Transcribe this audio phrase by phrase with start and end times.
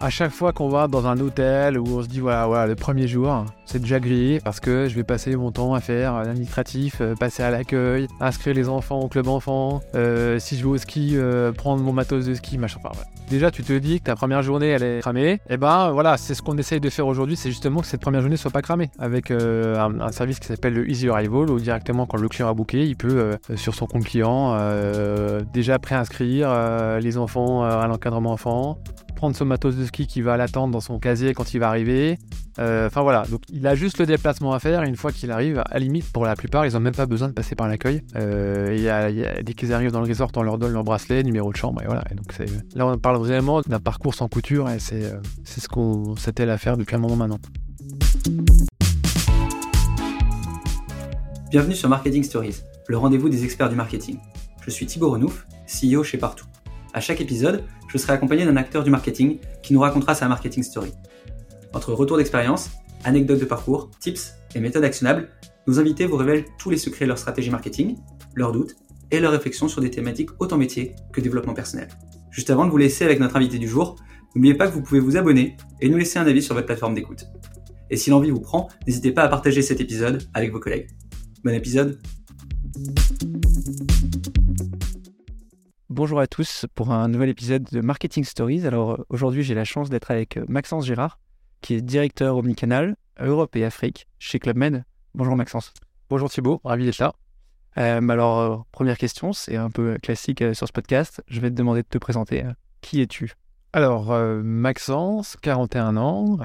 [0.00, 2.76] À chaque fois qu'on va dans un hôtel où on se dit voilà, voilà le
[2.76, 6.98] premier jour, c'est déjà grillé parce que je vais passer mon temps à faire l'administratif,
[7.00, 10.78] euh, passer à l'accueil, inscrire les enfants au club enfant, euh, si je vais au
[10.78, 12.78] ski, euh, prendre mon matos de ski, machin.
[12.84, 12.96] Enfin.
[13.28, 15.32] Déjà, tu te dis que ta première journée elle est cramée.
[15.32, 18.00] Et eh ben voilà, c'est ce qu'on essaye de faire aujourd'hui, c'est justement que cette
[18.00, 22.06] première journée soit pas cramée avec un, service qui s'appelle le Easy Arrival où directement
[22.06, 24.56] quand le client a booké, il peut sur son compte client
[25.52, 28.78] déjà préinscrire les enfants à l'encadrement enfant,
[29.18, 32.18] prendre son matos de ski qui va l'attendre dans son casier quand il va arriver.
[32.60, 34.84] Euh, enfin voilà, donc il a juste le déplacement à faire.
[34.84, 37.32] une fois qu'il arrive, à limite, pour la plupart, ils n'ont même pas besoin de
[37.32, 38.02] passer par l'accueil.
[38.14, 41.82] Euh, dès qu'ils arrivent dans le resort, on leur donne leur bracelet, numéro de chambre,
[41.82, 42.04] et voilà.
[42.14, 42.32] donc
[42.76, 46.56] là, on parle vraiment d'un parcours sans couture, et c'est euh, ce qu'on s'était à
[46.56, 47.40] faire depuis un moment maintenant.
[51.50, 54.18] Bienvenue sur Marketing Stories, le rendez-vous des experts du marketing.
[54.64, 56.46] Je suis Thibaut Renouf, CEO chez Partout.
[56.94, 60.62] À chaque épisode, je serai accompagné d'un acteur du marketing qui nous racontera sa marketing
[60.62, 60.92] story.
[61.72, 62.70] Entre retours d'expérience,
[63.04, 65.28] anecdotes de parcours, tips et méthodes actionnables,
[65.66, 67.96] nos invités vous révèlent tous les secrets de leur stratégie marketing,
[68.34, 68.76] leurs doutes
[69.10, 71.88] et leurs réflexions sur des thématiques autant métier que développement personnel.
[72.30, 73.96] Juste avant de vous laisser avec notre invité du jour,
[74.34, 76.94] n'oubliez pas que vous pouvez vous abonner et nous laisser un avis sur votre plateforme
[76.94, 77.26] d'écoute.
[77.90, 80.88] Et si l'envie vous prend, n'hésitez pas à partager cet épisode avec vos collègues.
[81.42, 81.98] Bon épisode
[85.90, 88.66] Bonjour à tous pour un nouvel épisode de Marketing Stories.
[88.66, 91.18] Alors euh, aujourd'hui, j'ai la chance d'être avec euh, Maxence Girard,
[91.62, 94.84] qui est directeur omnicanal Europe et Afrique chez Club Med.
[95.14, 95.72] Bonjour Maxence.
[96.10, 97.14] Bonjour Thibault, ravi d'être là.
[97.78, 101.22] Euh, alors, première question, c'est un peu classique sur ce podcast.
[101.26, 102.44] Je vais te demander de te présenter.
[102.82, 103.32] Qui es-tu?
[103.72, 106.36] Alors, Maxence, 41 ans,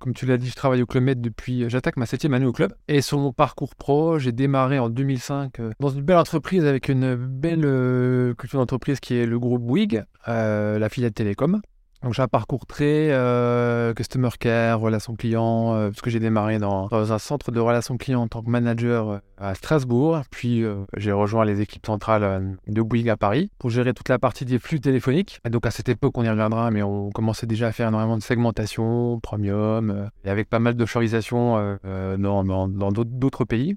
[0.00, 1.68] comme tu l'as dit, je travaille au Club Med depuis.
[1.68, 2.72] J'attaque ma septième année au club.
[2.88, 6.88] Et sur mon parcours pro, j'ai démarré en 2005 euh, dans une belle entreprise avec
[6.88, 11.60] une belle euh, culture d'entreprise qui est le groupe Bouygues, euh, la filiale Télécom.
[12.02, 16.58] Donc j'ai un parcours très euh, customer care, relation client, euh, parce que j'ai démarré
[16.58, 20.64] dans, un centre de relation client en tant que manager euh, à Strasbourg, puis
[20.96, 24.58] j'ai rejoint les équipes centrales de Bouygues à Paris pour gérer toute la partie des
[24.58, 25.40] flux téléphoniques.
[25.48, 28.22] Donc à cette époque, on y reviendra, mais on commençait déjà à faire énormément de
[28.22, 33.76] segmentation, premium, et avec pas mal d'offshoreisation dans d'autres pays.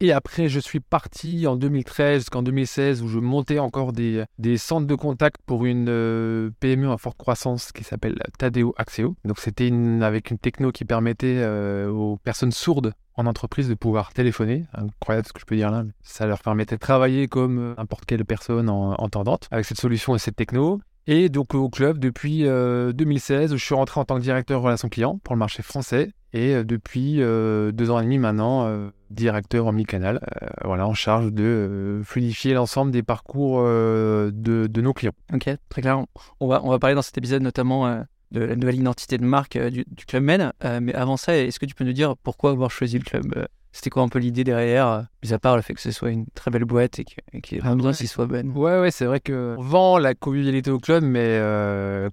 [0.00, 4.24] Et après, je suis parti en 2013 jusqu'en 2016 où je montais encore des,
[4.56, 9.16] centres de contact pour une euh, PME en forte croissance qui s'appelle Tadeo Axeo.
[9.24, 14.12] Donc c'était avec une techno qui permettait euh, aux personnes sourdes en entreprise de pouvoir
[14.12, 14.66] téléphoner.
[14.72, 15.82] Incroyable ce que je peux dire là.
[16.02, 20.14] Ça leur permettait de travailler comme euh, n'importe quelle personne en, entendante avec cette solution
[20.14, 20.80] et cette techno.
[21.10, 25.18] Et donc au club depuis 2016, je suis rentré en tant que directeur relations clients
[25.24, 29.66] pour le marché français et euh, depuis euh, deux ans et demi maintenant, euh, directeur
[29.66, 30.20] omnicanal,
[30.64, 35.14] voilà, en charge de fluidifier l'ensemble des parcours de, de, nos clients.
[35.32, 36.04] Ok, très clair.
[36.40, 39.56] On va, on va parler dans cet épisode notamment de la nouvelle identité de marque
[39.56, 40.52] du, Club Men.
[40.82, 43.90] mais avant ça, est-ce que tu peux nous dire pourquoi avoir choisi le club c'était
[43.90, 46.50] quoi un peu l'idée derrière, mis à part le fait que ce soit une très
[46.50, 48.50] belle boîte et qu'il ait ah, besoin qu'il soit bonne?
[48.50, 51.40] Ouais, ouais, c'est vrai qu'on vend la convivialité au club, mais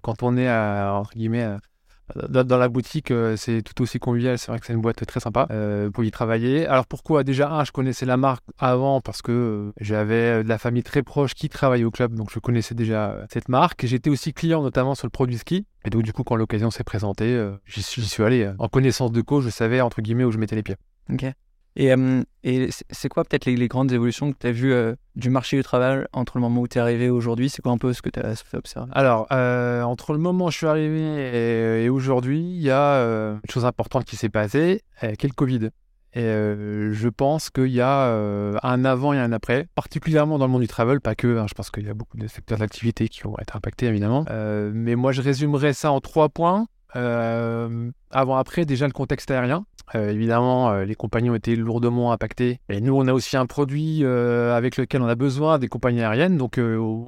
[0.02, 1.58] quand on est à, entre guillemets,
[2.30, 4.38] dans, la boutique, euh, c'est tout aussi convivial.
[4.38, 6.68] C'est vrai que c'est une boîte très sympa euh, pour y travailler.
[6.68, 7.24] Alors pourquoi?
[7.24, 11.02] Déjà, un, je connaissais la marque avant parce que euh, j'avais de la famille très
[11.02, 13.86] proche qui travaillait au club, donc je connaissais déjà cette marque.
[13.86, 15.66] J'étais aussi client notamment sur le produit ski.
[15.84, 18.52] Et donc du coup, quand l'occasion s'est présentée, j'y suis allé.
[18.60, 20.78] En connaissance de cause, je savais entre guillemets où je mettais les pieds.
[21.12, 21.26] Ok.
[21.76, 22.24] Et, euh,
[22.90, 26.06] c'est quoi peut-être les, grandes évolutions que tu as vues euh, du marché du travail
[26.14, 27.50] entre le moment où tu es arrivé aujourd'hui?
[27.50, 30.46] C'est quoi un peu ce que tu as fait observer Alors, euh, entre le moment
[30.46, 34.82] où je suis arrivé et, aujourd'hui, il y a une chose importante qui s'est passée,
[35.02, 35.70] qui est le Covid.
[36.18, 38.10] Et je pense qu'il y a
[38.64, 41.54] un avant et un après, particulièrement dans le monde du travel, pas que, hein, je
[41.54, 44.26] pense qu'il y a beaucoup de secteurs d'activité qui vont être impactés évidemment.
[44.74, 46.68] mais moi je résumerais ça en trois points.
[46.96, 49.66] Avant-après, déjà le contexte aérien.
[49.94, 52.60] Euh, évidemment, euh, les compagnies ont été lourdement impactées.
[52.70, 56.02] Et nous, on a aussi un produit euh, avec lequel on a besoin des compagnies
[56.02, 56.38] aériennes.
[56.38, 56.60] Donc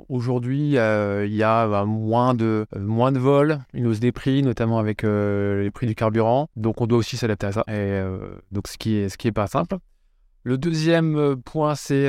[0.09, 4.77] aujourd'hui, il y a bah, moins, de, moins de vols, une hausse des prix, notamment
[4.77, 6.49] avec les prix du carburant.
[6.55, 7.63] Donc on doit aussi s'adapter à ça.
[7.67, 8.01] Et,
[8.51, 9.77] donc ce qui est, ce qui est pas simple.
[10.43, 12.05] Le deuxième point, c'est,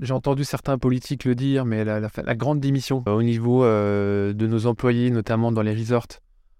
[0.00, 5.10] j'ai entendu certains politiques le dire, mais la grande démission au niveau de nos employés,
[5.10, 6.06] notamment dans les resorts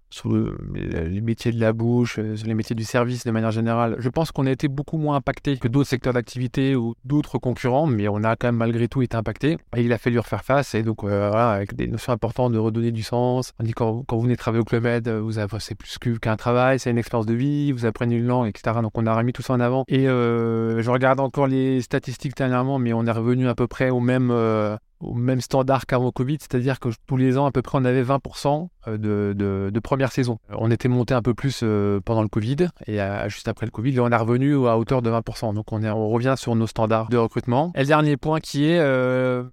[0.09, 0.31] sur
[0.73, 3.95] les métiers de la bouche, euh, sur les métiers du service de manière générale.
[3.99, 7.85] Je pense qu'on a été beaucoup moins impacté que d'autres secteurs d'activité ou d'autres concurrents,
[7.85, 9.57] mais on a quand même malgré tout été impacté.
[9.77, 12.91] Il a fallu refaire face, et donc euh, voilà, avec des notions importantes de redonner
[12.91, 13.53] du sens.
[13.59, 15.99] On dit quand, quand vous venez travailler au Club Med, euh, vous avez, c'est plus
[16.19, 18.77] qu'un travail, c'est une expérience de vie, vous apprenez une langue, etc.
[18.81, 19.83] Donc on a remis tout ça en avant.
[19.87, 23.99] Et je regarde encore les statistiques dernièrement, mais on est revenu à peu près au
[23.99, 27.85] même, au même standard qu'avant Covid, c'est-à-dire que tous les ans, à peu près, on
[27.85, 30.39] avait 20% de, de, première saison.
[30.49, 31.63] On était monté un peu plus
[32.05, 35.53] pendant le Covid et juste après le Covid, on est revenu à hauteur de 20%.
[35.53, 37.71] Donc on, est, on revient sur nos standards de recrutement.
[37.75, 38.79] Et le dernier point qui est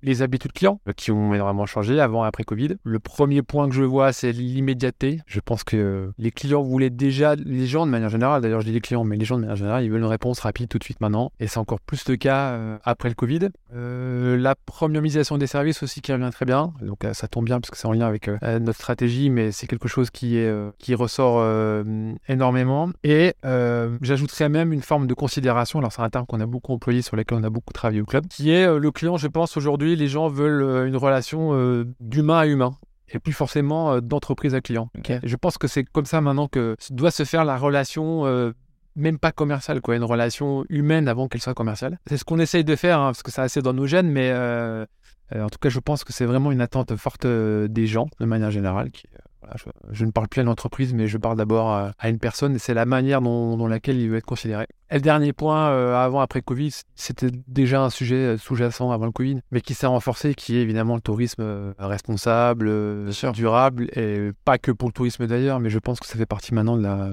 [0.02, 2.76] les habitudes clients qui ont énormément changé avant et après Covid.
[2.82, 5.20] Le premier point que je vois, c'est l'immédiateté.
[5.26, 8.72] Je pense que les clients voulaient déjà, les gens de manière générale, d'ailleurs je dis
[8.72, 10.84] les clients, mais les gens de manière générale, ils veulent une réponse rapide tout de
[10.84, 11.30] suite maintenant.
[11.40, 13.48] Et c'est encore plus le cas après le Covid.
[13.72, 16.72] la premiumisation des services aussi qui revient très bien.
[16.80, 19.25] Donc euh, ça tombe bien parce que c'est en lien avec euh, euh, notre stratégie,
[19.30, 21.44] mais c'est quelque chose qui, est, qui ressort
[22.28, 22.90] énormément.
[23.04, 23.34] Et
[24.02, 27.16] j'ajouterais même une forme de considération, alors c'est un terme qu'on a beaucoup employé, sur
[27.16, 30.08] lequel on a beaucoup travaillé au club, qui est le client, je pense aujourd'hui, les
[30.08, 32.76] gens veulent une relation d'humain à humain
[33.12, 34.90] et plus forcément d'entreprise à client.
[35.22, 38.52] Je pense que c'est comme ça maintenant que doit se faire la relation
[38.98, 41.98] même pas commerciale, quoi, une relation humaine avant qu'elle soit commerciale.
[42.06, 44.30] C'est ce qu'on essaye de faire, hein, parce que c'est assez dans nos gènes, mais
[44.32, 44.86] euh,
[45.34, 48.26] en tout cas, je pense que c'est vraiment une attente forte euh, des gens, de
[48.26, 48.90] manière générale.
[48.90, 52.56] Qui, euh, je, ne parle plus à l'entreprise, mais je parle d'abord à, une personne
[52.56, 54.66] et c'est la manière dont, laquelle il veut être considéré.
[54.90, 59.40] Et le dernier point, avant, après Covid, c'était déjà un sujet sous-jacent avant le Covid,
[59.52, 62.70] mais qui s'est renforcé, qui est évidemment le tourisme responsable,
[63.32, 66.52] durable, et pas que pour le tourisme d'ailleurs, mais je pense que ça fait partie
[66.52, 67.10] maintenant de la,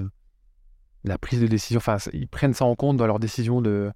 [1.04, 1.78] la prise de décision.
[1.78, 3.92] Enfin, ils prennent ça en compte dans leur décision de,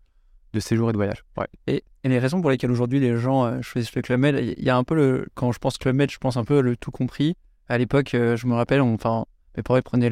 [0.52, 1.24] de séjour et de voyage.
[1.66, 4.70] Et, les raisons pour lesquelles aujourd'hui les gens euh, choisissent le Club Med, il y
[4.70, 5.26] a un peu le.
[5.34, 7.36] Quand je pense Club Med, je pense un peu le tout compris.
[7.68, 10.10] À l'époque, euh, je me rappelle, enfin, mes parents prenaient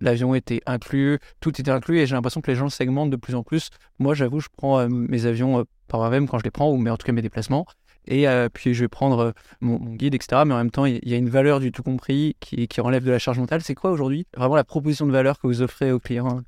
[0.00, 3.34] l'avion était inclus, tout était inclus, et j'ai l'impression que les gens segmentent de plus
[3.34, 3.68] en plus.
[3.98, 6.88] Moi, j'avoue, je prends euh, mes avions par moi-même quand je les prends, ou mais
[6.88, 7.66] en tout cas mes déplacements.
[8.10, 10.44] Et puis je vais prendre mon, guide, etc.
[10.46, 13.04] Mais en même temps, il y, a une valeur du tout compris qui, qui relève
[13.04, 13.60] de la charge mentale.
[13.60, 16.40] C'est quoi aujourd'hui Vraiment la proposition de valeur que vous offrez aux clients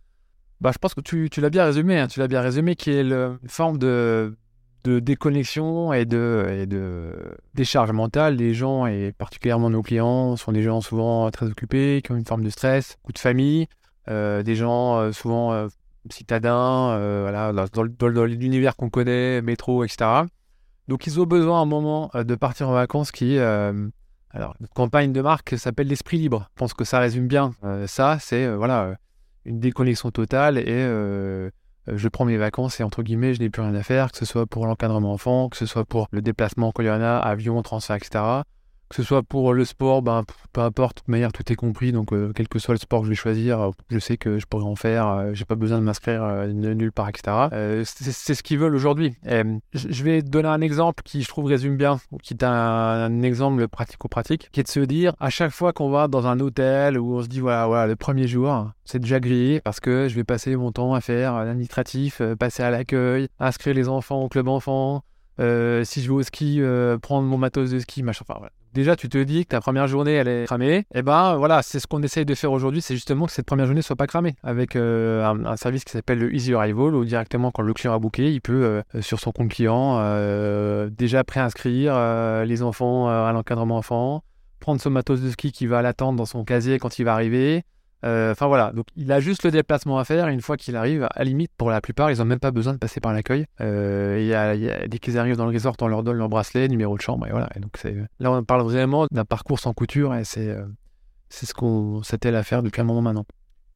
[0.61, 3.03] bah, je pense que tu, l'as bien résumé, hein, tu l'as bien résumé, qui est
[3.03, 4.37] le, une forme de,
[4.85, 7.15] de déconnexion et de, de
[7.55, 8.37] décharge mentale.
[8.37, 12.27] Les gens, et particulièrement nos clients, sont des gens souvent très occupés, qui ont une
[12.27, 13.69] forme de stress, beaucoup de famille,
[14.09, 15.69] euh, des gens euh, souvent euh,
[16.11, 20.25] citadins, voilà, dans, dans, l'univers qu'on connaît, métro, etc.
[20.89, 23.39] Donc ils ont besoin à un moment de partir en vacances qui...
[23.39, 26.49] alors, notre campagne de marque s'appelle l'esprit libre.
[26.51, 27.53] Je pense que ça résume bien
[27.87, 28.19] ça.
[28.19, 28.97] C'est, voilà
[29.51, 31.51] une déconnexion totale et euh,
[31.87, 34.25] je prends mes vacances et entre guillemets, je n'ai plus rien à faire, que ce
[34.25, 37.17] soit pour l'encadrement enfant, que ce soit pour le déplacement quand il y en a,
[37.17, 38.43] avion, transfert, etc
[38.91, 41.93] que ce soit pour le sport, ben, peu importe, de manière, tout est compris.
[41.93, 44.47] Donc, euh, quel que soit le sport que je vais choisir, je sais que je
[44.47, 45.07] pourrais en faire.
[45.07, 47.85] Euh, j'ai pas besoin de m'inscrire euh, nulle part, etc.
[47.85, 49.15] c'est ce qu'ils veulent aujourd'hui.
[49.73, 54.49] Je vais donner un exemple qui, je trouve, résume bien, qui est un, exemple pratico-pratique,
[54.51, 57.23] qui est de se dire, à chaque fois qu'on va dans un hôtel où on
[57.23, 60.57] se dit, voilà, voilà le premier jour, c'est déjà grillé parce que je vais passer
[60.57, 65.05] mon temps à faire l'administratif, passer à l'accueil, inscrire les enfants au club enfant.
[65.39, 66.61] si je vais au ski,
[67.03, 68.25] prendre mon matos de ski, machin.
[68.27, 71.03] Enfin, voilà déjà tu te dis que ta première journée elle est cramée, et eh
[71.03, 73.83] ben voilà, c'est ce qu'on essaye de faire aujourd'hui, c'est justement que cette première journée
[73.83, 77.63] soit pas cramée avec euh, un, service qui s'appelle le Easy Arrival où directement quand
[77.63, 81.95] le client a booké, il peut euh, sur son compte client euh, déjà préinscrire
[82.45, 84.23] les enfants à l'encadrement enfant,
[84.61, 87.59] prendre son matos de ski qui va l'attendre dans son casier quand il va arriver,
[87.59, 87.70] euh,
[88.03, 90.29] enfin voilà, donc il a juste le déplacement à faire.
[90.29, 92.79] une fois qu'il arrive, à limite, pour la plupart, ils n'ont même pas besoin de
[92.79, 93.47] passer par l'accueil.
[93.61, 97.27] Euh, dès qu'ils arrivent dans le resort, on leur donne leur bracelet, numéro de chambre,
[97.27, 97.49] et voilà.
[97.59, 97.83] donc
[98.19, 100.65] là, on parle vraiment d'un parcours sans couture, et c'est euh,
[101.29, 103.27] ce qu'on s'était à faire depuis un moment maintenant.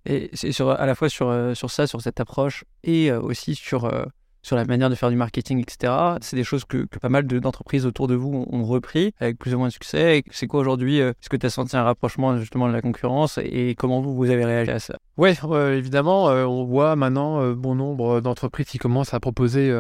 [0.07, 3.91] Et c'est à la fois sur, sur ça, sur cette approche, et aussi sur
[4.45, 5.93] sur la manière de faire du marketing, etc.
[6.21, 9.59] C'est des choses que, pas mal d'entreprises autour de vous ont, repris avec plus ou
[9.59, 10.23] moins de succès.
[10.31, 13.39] C'est quoi aujourd'hui euh, Est-ce que tu as senti un rapprochement justement de la concurrence
[13.39, 14.97] et comment vous, vous avez réagi à ça?
[15.17, 15.31] Oui,
[15.73, 19.75] évidemment, euh, on voit maintenant euh, bon nombre d'entreprises qui commencent à proposer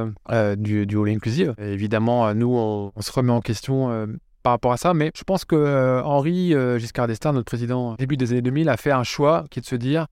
[0.56, 1.54] du, du all inclusive.
[1.58, 4.08] évidemment, nous, on, se remet en question
[4.42, 8.32] par rapport à ça, mais je pense que Henri Giscard d'Estaing, notre président début des
[8.32, 10.06] années 2000, a fait un choix qui est de se dire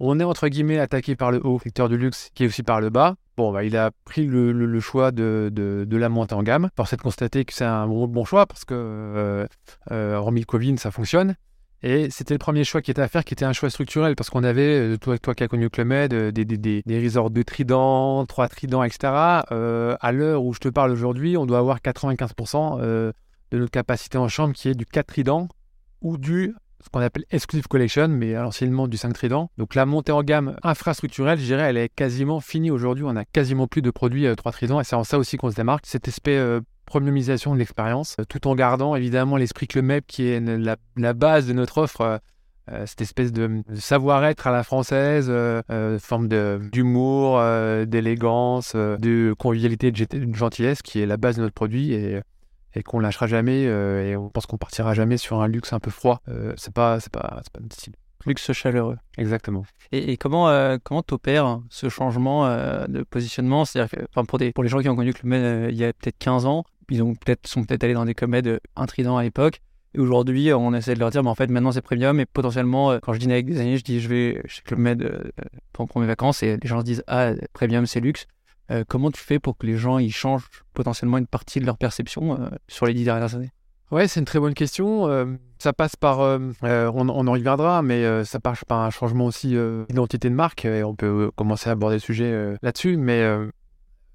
[0.00, 2.80] on est entre guillemets attaqué par le haut, secteur du luxe, qui est aussi par
[2.80, 3.16] le bas.
[3.38, 6.70] Bon, bah, il a pris le, choix de, de, la montée en gamme.
[6.74, 9.46] Force est de constater que c'est un bon, choix parce que, euh,
[9.92, 11.36] euh, hormis le Covid, ça fonctionne.
[11.84, 14.28] Et c'était le premier choix qui était à faire, qui était un choix structurel, parce
[14.28, 17.42] qu'on avait, euh, toi, toi qui as connu Club des, des, des, des, resorts de
[17.42, 18.98] trident, trois tridents, etc.
[19.04, 23.12] à l'heure où je te parle aujourd'hui, on doit avoir 95% de
[23.52, 25.46] notre capacité en chambre qui est du 4 tridents
[26.02, 29.50] ou du ce qu'on appelle Exclusive Collection, mais à l'anciennement du 5 Trident.
[29.58, 33.04] Donc la montée en gamme infrastructurelle, je dirais, elle est quasiment finie aujourd'hui.
[33.06, 35.50] On a quasiment plus de produits 3 euh, Trident et c'est en ça aussi qu'on
[35.50, 35.86] se démarque.
[35.86, 40.40] Cet aspect euh, premiumisation de l'expérience, euh, tout en gardant évidemment l'esprit Club qui est
[40.40, 42.20] la, base de notre offre.
[42.84, 45.32] cette espèce de, savoir-être à la française,
[46.00, 47.42] forme d'humour,
[47.86, 51.92] d'élégance, de convivialité, de gentillesse, qui est la base de notre produit.
[51.92, 52.20] Et,
[52.78, 55.90] et qu'on lâchera jamais et on pense qu'on partira jamais sur un luxe un peu
[55.90, 56.22] froid.
[56.56, 57.94] c'est pas, c'est pas, c'est pas notre style.
[58.26, 58.96] Luxe chaleureux.
[59.16, 59.64] Exactement.
[59.92, 62.46] Et, comment comment t'opères ce changement
[62.88, 63.64] de positionnement?
[63.64, 65.92] C'est-à-dire que, pour, des, pour les gens qui ont connu Club Med il y a
[65.92, 69.60] peut-être 15 ans, ils ont peut-être sont peut-être allés dans des Club intridents à l'époque.
[69.94, 72.20] Et aujourd'hui, on essaie de leur dire, mais en fait, maintenant c'est premium.
[72.20, 74.80] Et potentiellement, euh, quand je dîne avec des amis, je dis, je vais chez Club
[74.80, 75.30] Med euh,
[75.72, 76.42] pour mes vacances.
[76.42, 78.26] Et les gens se disent, ah, premium, c'est luxe.
[78.70, 81.78] Euh, comment tu fais pour que les gens ils changent potentiellement une partie de leur
[81.78, 83.50] perception sur les dix dernières années?
[83.90, 85.08] Ouais, c'est une très bonne question.
[85.58, 89.56] ça passe par, on, on, en reviendra, mais ça passe par un changement aussi
[89.88, 90.66] d'identité de marque.
[90.66, 92.98] Et on peut commencer à aborder le sujet là-dessus.
[92.98, 93.26] Mais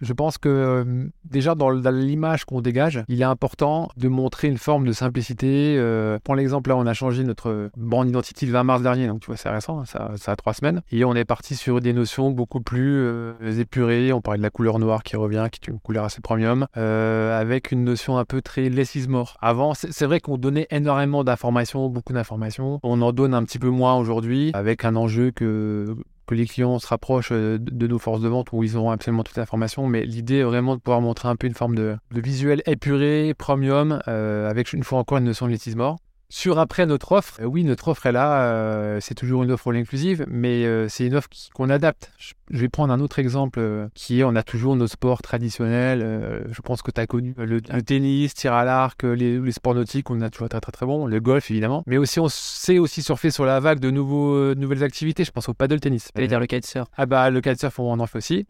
[0.03, 4.57] je pense que euh, déjà dans, l'image qu'on dégage, il est important de montrer une
[4.57, 5.75] forme de simplicité.
[5.77, 9.22] Euh, pour l'exemple, là, on a changé notre brand identity le 20 mars dernier, donc
[9.22, 10.81] tu vois, c'est récent, hein, ça, a trois semaines.
[10.91, 14.13] Et on est parti sur des notions beaucoup plus euh, épurées.
[14.13, 17.72] On parlait de la couleur noire qui revient, qui est une couleur assez premium, avec
[17.72, 19.38] une notion un peu très less is more.
[19.41, 22.79] Avant, c'est vrai qu'on donnait énormément d'informations, beaucoup d'informations.
[22.83, 25.95] On en donne un petit peu moins aujourd'hui, avec un enjeu que
[26.27, 29.24] que les clients se rapprochent euh, de nos forces de vente où ils auront absolument
[29.24, 29.88] toute l'information.
[29.88, 34.01] Mais l'idée est vraiment de pouvoir montrer un peu une forme de, visuel épuré, premium,
[34.08, 35.98] euh, avec une fois encore une notion de mort.
[36.36, 39.70] Sur après notre offre, euh, oui, notre offre est là, euh, c'est toujours une offre
[39.70, 42.12] all inclusive, mais euh, c'est une offre qu'on adapte.
[42.18, 46.44] Je, vais prendre un autre exemple qui est on a toujours nos sports traditionnels.
[46.50, 50.22] je pense que tu as connu le, tennis, tir à l'arc, les, sports nautiques, on
[50.22, 53.30] a toujours très très très bon, le golf évidemment, mais aussi on sait aussi surfer
[53.30, 55.25] sur la vague de nouveaux, nouvelles activités.
[55.25, 56.10] Je pense au paddle tennis.
[56.16, 56.88] Allez dire le kitesurf.
[56.98, 58.48] Ah bah le kitesurf on en fait aussi.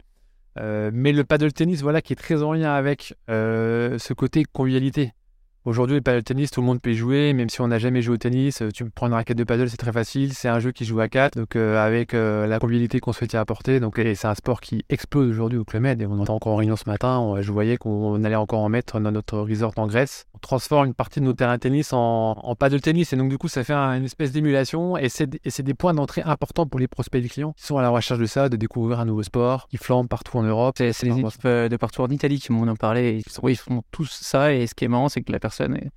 [0.56, 5.12] mais le paddle tennis, voilà, qui est très en lien avec ce côté convivialité.
[5.66, 8.02] Aujourd'hui, le paddle tennis, tout le monde peut y jouer, même si on n'a jamais
[8.02, 8.60] joué au tennis.
[8.60, 10.34] Euh, tu prends une raquette de paddle, c'est très facile.
[10.34, 13.38] C'est un jeu qui joue à 4, donc euh, avec euh, la convivialité qu'on souhaitait
[13.38, 13.80] apporter.
[13.80, 16.02] Donc, c'est un sport qui explose aujourd'hui au Club Med.
[16.02, 19.00] Et on entend encore en réunion ce matin, je voyais qu'on allait encore en mettre
[19.00, 20.26] dans notre resort en Grèce.
[20.34, 23.14] On transforme une partie de nos terrains de tennis en, en paddle tennis.
[23.14, 24.98] Et donc, du coup, ça fait une espèce d'émulation.
[24.98, 27.88] Et c'est des points d'entrée importants pour les prospects des clients qui sont à la
[27.88, 30.74] recherche de ça, de découvrir un nouveau sport, qui flambent partout en Europe.
[30.76, 33.22] C'est les équipes de partout en Italie qui m'en ont parlé.
[33.26, 34.52] Ils, ils font tous ça.
[34.52, 35.90] Et ce qui est marrant, c'est que la personne est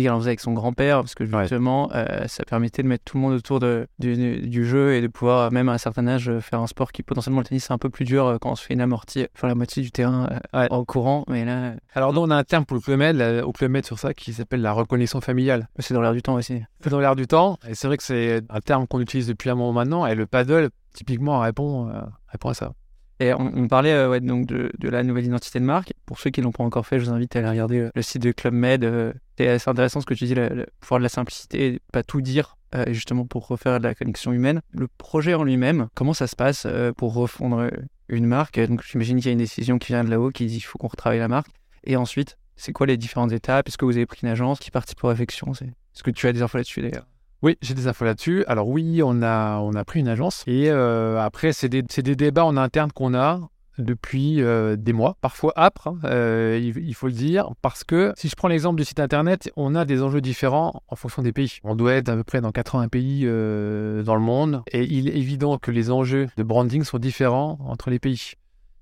[0.00, 3.16] il en faisait avec son grand-père parce que justement, euh, ça permettait de mettre tout
[3.16, 6.60] le monde autour de, du, jeu et de pouvoir, même à un certain âge, faire
[6.60, 8.64] un sport qui potentiellement le tennis c'est un peu plus dur euh, quand on se
[8.64, 11.24] fait une amortie, faire la moitié du terrain euh, en courant.
[11.28, 13.98] Mais là, alors nous on a un terme pour le Club au Club Med sur
[13.98, 15.68] ça, qui s'appelle la reconnaissance familiale.
[15.78, 16.62] C'est dans l'air du temps aussi.
[16.80, 19.50] C'est dans l'air du temps, et c'est vrai que c'est un terme qu'on utilise depuis
[19.50, 21.90] un moment maintenant, et le paddle typiquement répond,
[22.28, 22.72] répond à ça.
[23.20, 25.92] Et on, parlait euh, donc de, de, la nouvelle identité de marque.
[26.04, 27.90] Pour ceux qui ne l'ont pas encore fait, je vous invite à aller regarder euh,
[27.94, 28.84] le site de Club Med.
[28.84, 32.20] Euh, c'est assez intéressant ce que tu dis, le, pouvoir de la simplicité, pas tout
[32.20, 32.56] dire,
[32.88, 34.60] justement pour refaire de la connexion humaine.
[34.72, 36.66] Le projet en lui-même, comment ça se passe
[36.96, 37.70] pour refondre
[38.08, 38.58] une marque?
[38.58, 40.78] Donc j'imagine qu'il y a une décision qui vient de là-haut qui dit qu'il faut
[40.78, 41.50] qu'on retravaille la marque.
[41.84, 43.68] Et ensuite, c'est quoi les différentes étapes?
[43.68, 45.52] Est-ce que vous avez pris une agence qui participe aux réflexions?
[45.52, 47.06] Est-ce que tu as des infos là-dessus d'ailleurs
[47.44, 48.42] oui, j'ai des infos là-dessus.
[48.46, 50.44] Alors oui, on a, pris une agence.
[50.46, 53.38] Et euh, après, c'est des, des, débats en interne qu'on a
[53.76, 58.28] depuis euh, des mois, parfois âpres, hein, euh, il, faut le dire, parce que si
[58.28, 61.58] je prends l'exemple du site internet, on a des enjeux différents en fonction des pays.
[61.64, 65.16] On doit être à peu près dans 80 pays dans le monde, et il est
[65.16, 68.36] évident que les enjeux de branding sont différents entre les pays.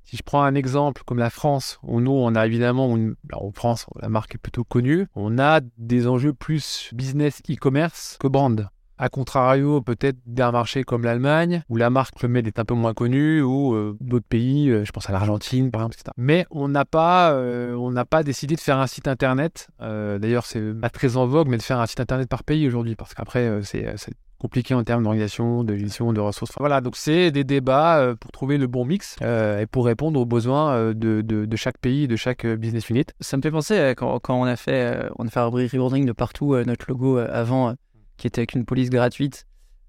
[0.04, 3.50] Si je prends un exemple comme la France, où nous, on a évidemment, une, en
[3.52, 8.68] France, la marque est plutôt connue, on a des enjeux plus business e-commerce que brand.
[8.98, 12.74] A contrario, peut-être d'un marché comme l'Allemagne, où la marque Le Med est un peu
[12.74, 16.12] moins connue, ou euh, d'autres pays, euh, je pense à l'Argentine par exemple, etc.
[16.16, 19.68] Mais on n'a pas, euh, on n'a pas décidé de faire un site internet.
[19.80, 22.94] D'ailleurs, c'est pas très en vogue, mais de faire un site internet par pays aujourd'hui,
[22.94, 23.92] parce qu'après, c'est
[24.42, 26.50] compliqué en termes d'organisation, de gestion, de ressources.
[26.58, 30.18] voilà, donc c'est des débats euh, pour trouver le bon mix euh, et pour répondre
[30.18, 33.04] aux besoins euh, de, de, chaque pays, de chaque business unit.
[33.20, 36.12] Ça me fait penser quand, quand on a fait, on a fait un rebranding de
[36.12, 37.76] partout, notre logo avant,
[38.16, 39.46] qui était avec une police gratuite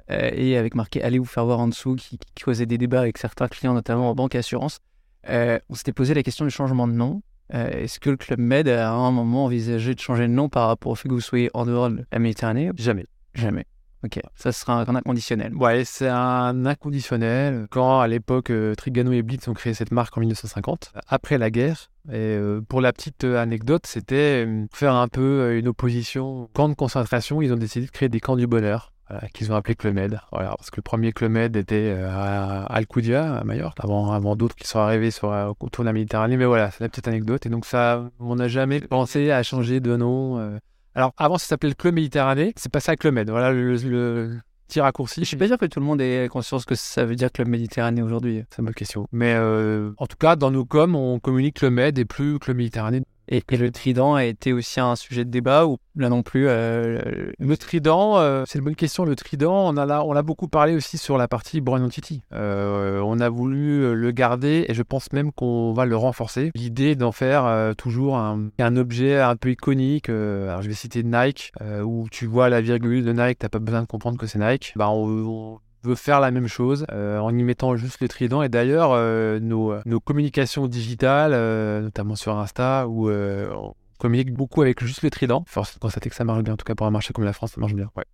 [0.09, 3.47] et avec marqué allez vous faire voir en dessous, qui, causait des débats avec certains
[3.47, 4.81] clients, notamment en banque et assurance.
[5.27, 7.23] on s'était posé la question du changement de nom.
[7.49, 10.67] Est-ce que le Club Med a à un moment envisagé de changer de nom par
[10.67, 12.69] rapport au fait que vous soyez en dehors de la Méditerranée?
[12.75, 13.07] Jamais.
[13.33, 13.65] Jamais.
[14.03, 15.55] Ok, ça sera un, inconditionnel.
[15.55, 17.67] Ouais, c'est un inconditionnel.
[17.69, 21.49] Quand à l'époque euh, Trigano et Blitz ont créé cette marque en 1950, après la
[21.49, 26.67] guerre, et euh, pour la petite euh, anecdote, c'était faire un peu une opposition camp
[26.67, 27.41] de concentration.
[27.41, 28.91] Ils ont décidé de créer des camps du bonheur.
[29.33, 30.19] qu'ils ont appelé Club Med.
[30.33, 34.55] Voilà, parce que le premier Club Med était à Alcudia, à Majorque, avant, avant d'autres
[34.55, 35.29] qui sont arrivés sur,
[35.61, 36.35] autour de la Méditerranée.
[36.35, 37.45] Mais voilà, c'est la petite anecdote.
[37.45, 40.59] Et donc ça, on n'a jamais pensé à changer de nom.
[40.95, 42.53] Alors avant, ça s'appelait le Club Méditerranée.
[42.55, 43.29] C'est passé à Club Med.
[43.29, 45.21] Voilà le, le, petit raccourci.
[45.21, 47.47] Je suis pas sûr que tout le monde ait conscience que ça veut dire Club
[47.47, 48.43] Méditerranée aujourd'hui.
[48.55, 49.07] C'est ma question.
[49.11, 52.57] Mais euh, en tout cas, dans nos coms, on communique Club Med et plus Club
[52.57, 53.01] Méditerranée.
[53.33, 57.01] Et, le trident a été aussi un sujet de débat ou là non plus euh,
[57.39, 59.05] Le trident, euh, c'est une bonne question.
[59.05, 62.21] Le trident, on a là, on a beaucoup parlé aussi sur la partie brand entity.
[62.33, 66.51] Euh, on a voulu le garder et je pense même qu'on va le renforcer.
[66.53, 70.09] L'idée d'en faire euh, toujours un, un objet un peu iconique.
[70.09, 73.49] euh, alors je vais citer Nike, euh, où tu vois la virgule de Nike, t'as
[73.49, 74.73] pas besoin de comprendre que c'est Nike.
[74.75, 78.41] Bah, on, on veut faire la même chose euh, en y mettant juste le trident.
[78.41, 84.33] Et d'ailleurs, euh, nos, nos communications digitales, euh, notamment sur Insta, où euh, on communique
[84.33, 85.43] beaucoup avec juste le trident.
[85.47, 86.53] Force de constater que ça marche bien.
[86.53, 87.89] En tout cas, pour un marché comme la France, ça marche bien.
[87.95, 88.05] Ouais.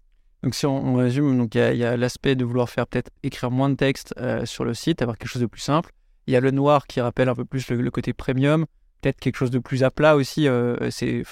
[0.44, 3.70] Donc si on, on résume, il y a, l'aspect de vouloir faire peut-être écrire moins
[3.70, 5.92] de texte euh, sur le site, avoir quelque chose de plus simple.
[6.28, 8.66] Il y a le noir qui rappelle un peu plus le, côté premium,
[9.02, 10.48] peut-être quelque chose de plus à plat aussi.
[10.48, 11.24] euh, c'est,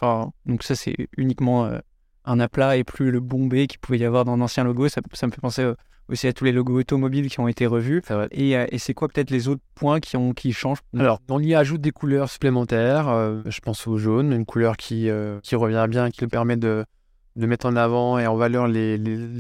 [0.46, 1.80] donc ça c'est uniquement euh,
[2.26, 4.90] un aplat et plus le bombé qu'il pouvait y avoir dans d'anciens logos.
[4.90, 5.76] Ça, ça me fait penser euh,
[6.10, 8.02] aussi à tous les logos automobiles qui ont été revus.
[8.32, 10.82] Et, euh, et c'est quoi peut-être les autres points qui, ont, qui changent?
[10.98, 13.10] Alors, on y ajoute des couleurs supplémentaires.
[13.10, 16.58] euh, je pense au jaune, une couleur qui, euh, qui revient bien, qui nous permet
[16.58, 16.86] de,
[17.38, 18.98] de mettre en avant et en valeur les,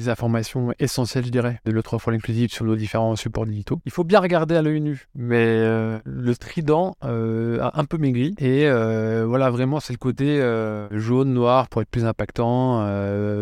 [0.08, 3.80] informations essentielles, je dirais, de notre offre inclusive sur nos différents supports digitaux.
[3.86, 7.98] Il faut bien regarder à l'œil nu, mais euh, le trident euh, a un peu
[7.98, 8.36] maigri.
[8.40, 12.86] Et euh, voilà, vraiment, c'est le côté euh, jaune, noir pour être plus impactant,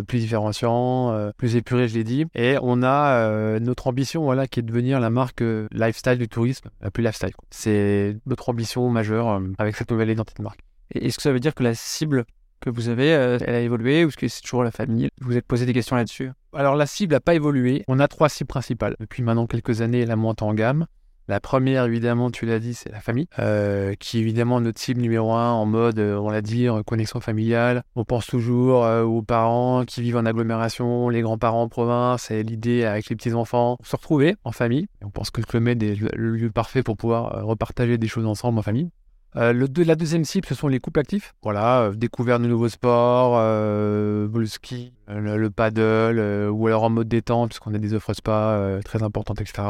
[0.07, 2.25] plus différenciant, plus épuré, je l'ai dit.
[2.33, 6.69] Et on a notre ambition, voilà, qui est de devenir la marque lifestyle du tourisme,
[6.81, 7.33] la plus lifestyle.
[7.51, 10.59] C'est notre ambition majeure avec cette nouvelle identité de marque.
[10.93, 12.25] Est-ce que ça veut dire que la cible
[12.59, 15.09] que vous avez, euh, elle a évolué ou est-ce que c'est toujours la famille?
[15.21, 16.31] Vous vous êtes posé des questions là-dessus?
[16.53, 17.83] Alors la cible n'a pas évolué.
[17.87, 18.95] On a trois cibles principales.
[18.99, 20.85] Depuis maintenant quelques années, la monte en gamme.
[21.27, 25.01] La première, évidemment, tu l'as dit, c'est la famille, euh, qui est évidemment notre cible
[25.01, 27.81] numéro un en mode, euh, on l'a dit, connexion familiale.
[27.95, 32.85] On pense toujours aux parents qui vivent en agglomération, les grands-parents en province, et l'idée
[32.85, 34.85] avec les petits-enfants, se retrouver en famille.
[35.03, 38.59] On pense que le Club est le lieu parfait pour pouvoir repartager des choses ensemble
[38.59, 38.91] en famille.
[39.37, 41.33] Euh, la deuxième cible, ce sont les couples actifs.
[41.43, 46.89] Voilà, euh, découvert de nouveaux sports, euh, le ski, le, le paddle, ou alors en
[46.89, 49.63] mode détente, puisqu'on a des offres spa très importantes, etc.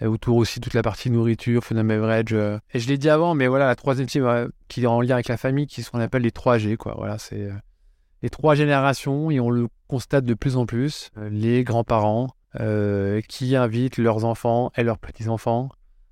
[0.00, 2.34] Et autour aussi toute la partie nourriture, food and beverage.
[2.34, 5.28] Et je l'ai dit avant, mais voilà, la troisième cible qui est en lien avec
[5.28, 6.94] la famille, qui est ce qu'on appelle les 3G, quoi.
[6.98, 7.48] Voilà, c'est
[8.22, 12.28] les trois générations, et on le constate de plus en plus, les grands-parents
[13.28, 15.70] qui invitent leurs enfants et leurs petits-enfants.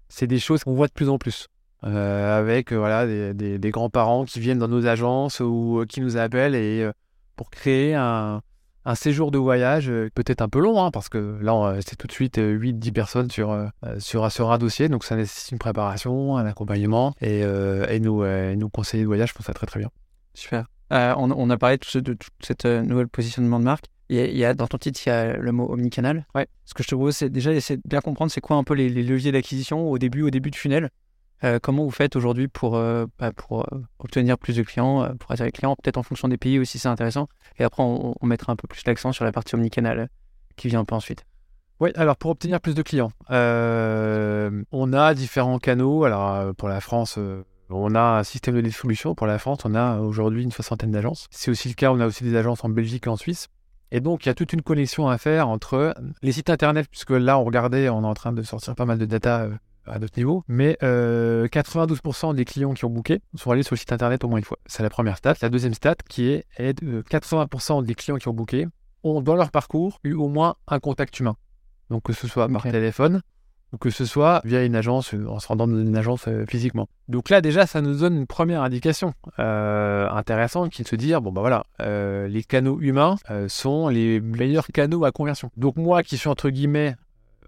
[0.09, 1.49] C'est des choses qu'on voit de plus en plus.
[1.85, 5.85] Euh, avec euh, voilà, des, des- des grands-parents qui viennent dans nos agences ou euh,
[5.87, 6.88] qui nous appellent et,
[7.35, 8.40] pour créer un,
[8.85, 12.12] un séjour de voyage, peut-être un peu long, hein, parce que là, c'est tout de
[12.12, 13.57] suite 8-10 personnes sur,
[13.99, 18.23] sur, sur un dossier, donc ça nécessite une préparation, un accompagnement, et, euh, et nous,
[18.23, 19.90] euh, nous conseillers de voyage font ça très très bien.
[20.35, 20.66] Super.
[20.92, 23.87] Euh, on, on a parlé de, tout cet euh, nouvel positionnement de marque.
[24.09, 26.27] Il y, a, il y a- dans ton titre, il y a le mot omnicanal.
[26.35, 26.47] Ouais.
[26.66, 28.75] Ce que je te propose, c'est déjà essayer de bien comprendre c'est quoi un peu
[28.75, 30.90] les, les leviers d'acquisition au début, au début de funnel?
[31.44, 33.62] Euh, comment vous faites aujourd'hui pour, euh, bah, euh,
[33.98, 36.88] obtenir plus de clients, pour attirer les clients, peut-être en fonction des pays aussi, c'est
[36.88, 37.28] intéressant.
[37.59, 40.09] Et après, on, on mettra un peu plus l'accent sur la partie omnicanal
[40.57, 41.24] qui vient un peu ensuite.
[41.81, 46.05] Oui, alors pour obtenir plus de clients, on a différents canaux.
[46.05, 47.18] Alors pour la France,
[47.70, 49.16] on a un système de distribution.
[49.16, 51.26] Pour la France, on a aujourd'hui une soixantaine d'agences.
[51.33, 53.48] C'est aussi le cas, on a aussi des agences en Belgique et en Suisse.
[53.90, 57.11] Et donc, il y a toute une connexion à faire entre les sites internet, puisque
[57.11, 59.48] là, on regardait, on est en train de sortir pas mal de data
[59.87, 63.79] à notre niveau, mais euh, 92% des clients qui ont booké sont allés sur le
[63.79, 64.59] site internet au moins une fois.
[64.66, 65.35] C'est la première stat.
[65.42, 68.66] La deuxième stat, qui est, est de 80% des clients qui ont booké
[69.05, 71.37] ont, dans leur parcours, eu au moins un contact humain.
[71.90, 73.23] Donc, que ce soit par téléphone,
[73.73, 76.45] ou que ce soit via une agence, euh, en se rendant dans une agence euh,
[76.47, 76.88] physiquement.
[77.09, 80.97] Donc là, déjà, ça nous donne une première indication euh, intéressante qui est de se
[80.97, 85.51] dire, bon, bah voilà, euh, les canaux humains euh, sont les meilleurs canaux à conversion.
[85.57, 86.95] Donc moi, qui suis entre guillemets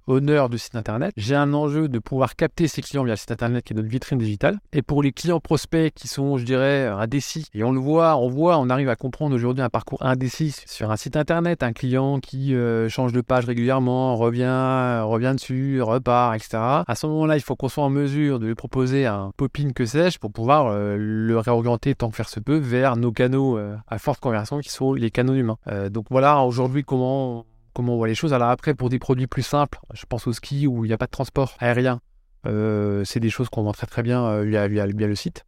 [0.07, 3.31] honneur du site internet, j'ai un enjeu de pouvoir capter ces clients via le site
[3.31, 4.59] internet qui est notre vitrine digitale.
[4.73, 8.29] Et pour les clients prospects qui sont, je dirais, indécis, et on le voit, on
[8.29, 12.21] voit, on arrive à comprendre aujourd'hui un parcours indécis sur un site internet, un client
[12.21, 16.59] qui euh, change de page régulièrement, revient, euh, revient dessus, repart, etc.
[16.87, 19.87] À ce moment-là, il faut qu'on soit en mesure de lui proposer un pop-in que
[19.87, 23.77] sais-je pour pouvoir euh, le réorienter tant que faire se peut vers nos canaux euh,
[23.89, 25.59] à forte conversion qui sont les canaux humains.
[25.69, 28.33] Euh, donc voilà aujourd'hui comment comment on voit les choses.
[28.33, 30.99] Alors après, pour des produits plus simples, je pense au ski où il n'y a
[30.99, 32.01] pas de transport aérien.
[32.47, 35.45] Euh, c'est des choses qu'on vend très très bien euh, via, via, via le site.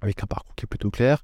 [0.00, 1.22] Avec un parcours qui est plutôt clair.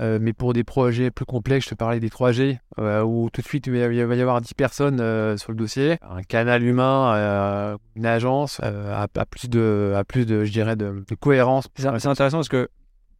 [0.00, 3.42] Euh, mais pour des projets plus complexes, je te parlais des 3G, euh, où tout
[3.42, 5.98] de suite il va y avoir 10 personnes sur le dossier.
[6.00, 11.14] Un canal humain, une agence, a plus de, a plus de, je dirais, de, de
[11.14, 11.68] cohérence.
[11.76, 12.68] C'est c'est intéressant parce que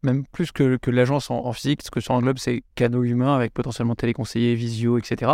[0.02, 3.36] même plus que, que l'agence en, en physique, ce que ça englobe, c'est canaux humains
[3.36, 5.32] avec potentiellement téléconseillers, visio, etc.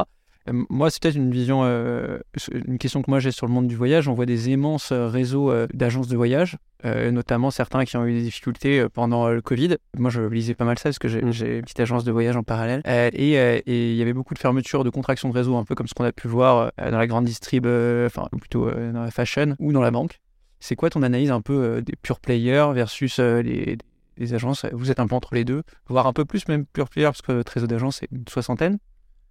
[0.53, 2.19] Moi, c'est peut-être une vision, euh,
[2.53, 4.09] une question que moi j'ai sur le monde du voyage.
[4.09, 8.07] On voit des immenses euh, réseaux euh, d'agences de voyage, euh, notamment certains qui ont
[8.07, 9.77] eu des difficultés pendant le Covid.
[9.97, 11.33] Moi, je lisais pas mal ça parce que j'ai Mm.
[11.33, 12.83] une petite agence de voyage en parallèle.
[12.87, 15.95] Et il y avait beaucoup de fermetures, de contractions de réseau, un peu comme ce
[15.95, 19.73] qu'on a pu voir dans la grande distrib, enfin ou plutôt dans la fashion ou
[19.73, 20.21] dans la banque.
[20.61, 23.79] C'est quoi ton analyse un peu des pure players versus les,
[24.17, 24.65] les agences?
[24.73, 27.23] Vous êtes un peu entre les deux, voire un peu plus même pure players parce
[27.23, 28.79] que votre réseau d'agences c'est une soixantaine.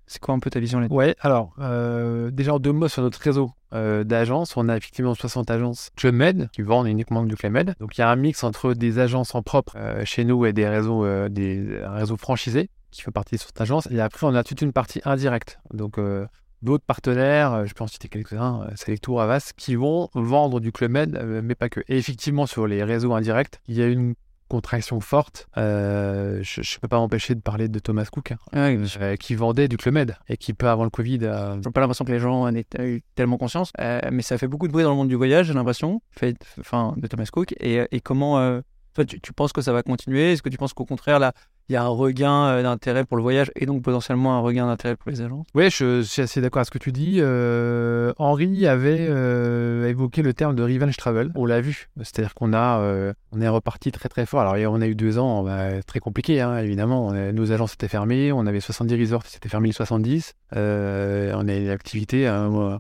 [0.08, 0.96] C'est quoi un peu ta vision là-dessus?
[0.96, 5.15] Ouais, alors, euh, déjà en deux mots sur notre réseau euh, d'agences, on a effectivement
[5.15, 7.76] 60 agences Club Med qui vendent uniquement du Club Med.
[7.80, 10.54] Donc il y a un mix entre des agences en propre euh, chez nous et
[10.54, 13.88] des réseaux, des un réseau qui fait partie de cette agence.
[13.91, 15.60] Et après, on a toute une partie indirecte.
[15.74, 16.00] Donc
[16.65, 21.15] d'autres partenaires, je peux en citer quelques-uns, Selectour, Avas, qui vont vendre du Club Med,
[21.15, 21.82] euh, mais pas que.
[21.88, 24.15] Et effectivement, sur les réseaux indirects, il y a une
[24.47, 25.47] contraction forte.
[25.58, 29.01] Euh, je ne peux pas m'empêcher de parler de Thomas Cook, hein, sûr.
[29.01, 31.81] euh, qui vendait du Club Med et qui peut, avant le Covid, a J'ai pas
[31.81, 34.71] l'impression que les gens en aient eu tellement conscience, euh, mais ça fait beaucoup de
[34.71, 37.53] bruit dans le monde du voyage, j'ai l'impression, fait, enfin, de Thomas Cook.
[37.60, 38.62] Et, et comment, euh,
[38.93, 40.34] toi, tu, tu penses que ça va continuer?
[40.34, 41.34] Est-ce que tu penses qu'au contraire, là,
[41.69, 44.67] il y a un regain euh, d'intérêt pour le voyage et donc potentiellement un regain
[44.67, 47.17] d'intérêt pour les agences Oui, je suis assez d'accord avec ce que tu dis.
[47.19, 51.32] Euh, Henri avait euh, évoqué le terme de revenge travel.
[51.36, 51.89] On l'a vu.
[51.97, 54.41] C'est-à-dire qu'on a, on est reparti très très fort.
[54.41, 57.12] Alors, on a eu deux ans bah, très compliqués, hein, évidemment.
[57.12, 58.32] Nos agences étaient fermées.
[58.32, 60.34] On avait 70 resorts, c'était fermé le 70.
[60.56, 62.78] Euh, on a une activité euh,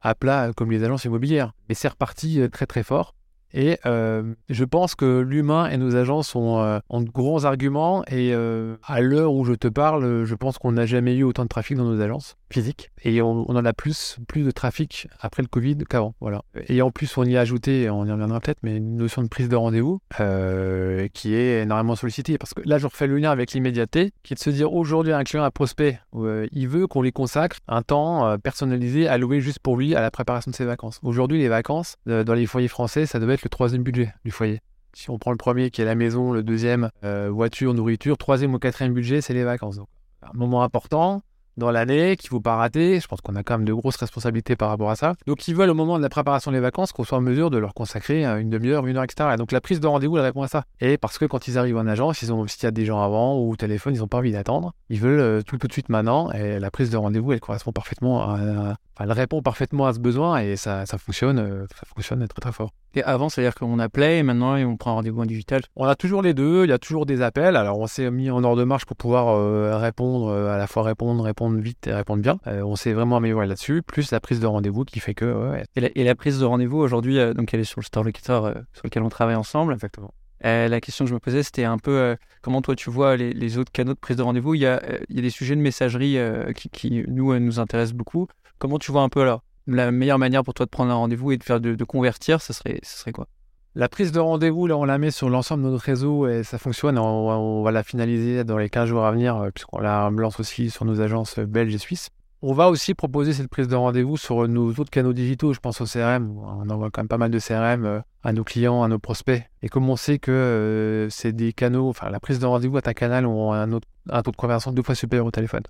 [0.00, 1.52] à plat comme les agences immobilières.
[1.68, 3.14] Mais c'est reparti très très fort.
[3.52, 8.04] Et euh, je pense que l'humain et nos agences ont, euh, ont de gros arguments.
[8.06, 11.44] Et euh, à l'heure où je te parle, je pense qu'on n'a jamais eu autant
[11.44, 12.90] de trafic dans nos agences physiques.
[13.04, 16.14] Et on, on en a plus, plus de trafic après le Covid qu'avant.
[16.20, 16.42] Voilà.
[16.66, 19.28] Et en plus, on y a ajouté, on y reviendra peut-être, mais une notion de
[19.28, 22.38] prise de rendez-vous euh, qui est énormément sollicitée.
[22.38, 25.12] Parce que là, je refais le lien avec l'immédiateté, qui est de se dire aujourd'hui,
[25.12, 29.76] un client, un prospect, il veut qu'on lui consacre un temps personnalisé, alloué juste pour
[29.76, 31.00] lui à la préparation de ses vacances.
[31.02, 34.60] Aujourd'hui, les vacances, dans les foyers français, ça devait le troisième budget du foyer.
[34.94, 38.54] Si on prend le premier qui est la maison, le deuxième, euh, voiture, nourriture, troisième
[38.54, 39.76] ou quatrième budget, c'est les vacances.
[39.76, 39.88] Donc,
[40.22, 41.22] un moment important
[41.58, 43.00] dans l'année qu'il ne faut pas rater.
[43.00, 45.14] Je pense qu'on a quand même de grosses responsabilités par rapport à ça.
[45.26, 47.58] Donc, ils veulent au moment de la préparation des vacances qu'on soit en mesure de
[47.58, 49.30] leur consacrer euh, une demi-heure, une heure, etc.
[49.34, 50.64] Et donc, la prise de rendez-vous, elle répond à ça.
[50.80, 53.02] Et parce que quand ils arrivent en agence, ils ont, s'il y a des gens
[53.02, 54.72] avant ou au téléphone, ils n'ont pas envie d'attendre.
[54.88, 56.30] Ils veulent euh, tout, tout de suite maintenant.
[56.32, 60.38] Et la prise de rendez-vous, elle correspond parfaitement à, elle répond parfaitement à ce besoin
[60.38, 62.70] et ça, ça fonctionne, euh, ça fonctionne très très fort.
[62.94, 65.62] Et avant, c'est-à-dire qu'on appelait et maintenant on prend un rendez-vous en digital?
[65.76, 67.54] On a toujours les deux, il y a toujours des appels.
[67.54, 70.82] Alors on s'est mis en ordre de marche pour pouvoir euh, répondre, à la fois
[70.82, 72.38] répondre, répondre vite et répondre bien.
[72.46, 75.24] Euh, on s'est vraiment amélioré là-dessus, plus la prise de rendez-vous qui fait que...
[75.50, 77.84] ouais, Et la, et la prise de rendez-vous aujourd'hui, euh, donc elle est sur le
[77.84, 79.72] store locator euh, sur lequel on travaille ensemble.
[79.72, 80.12] exactement.
[80.44, 83.16] Euh, la question que je me posais, c'était un peu euh, comment toi tu vois
[83.16, 84.54] les, les autres canaux de prise de rendez-vous?
[84.54, 86.16] Il y a, euh, il y a des sujets de messagerie
[86.54, 88.28] qui, qui, nous, nous intéressent beaucoup.
[88.58, 91.32] Comment tu vois un peu là la meilleure manière pour toi de prendre un rendez-vous
[91.32, 93.28] et de faire de, de convertir, ce serait, ce serait quoi?
[93.74, 96.58] La prise de rendez-vous, là, on la met sur l'ensemble de notre réseau et ça
[96.58, 96.98] fonctionne.
[96.98, 100.40] On, on va la finaliser dans les 15 jours à venir, euh, puisqu'on la lance
[100.40, 102.08] aussi sur nos agences euh, belges et suisses.
[102.40, 105.52] On va aussi proposer cette prise de rendez-vous sur nos autres canaux digitaux.
[105.52, 106.36] Je pense au CRM.
[106.38, 109.42] On envoie quand même pas mal de CRM euh, à nos clients, à nos prospects.
[109.62, 112.88] Et comme on sait que euh, c'est des canaux, enfin, la prise de rendez-vous est
[112.88, 115.30] un canal où on a un, autre- un taux de conversion deux fois supérieur au
[115.32, 115.62] téléphone.